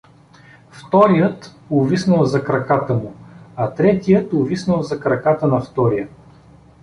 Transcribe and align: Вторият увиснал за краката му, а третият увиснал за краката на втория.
Вторият 0.71 1.55
увиснал 1.69 2.25
за 2.25 2.43
краката 2.43 2.93
му, 2.93 3.13
а 3.55 3.71
третият 3.73 4.33
увиснал 4.33 4.81
за 4.81 4.99
краката 4.99 5.47
на 5.47 5.61
втория. 5.61 6.07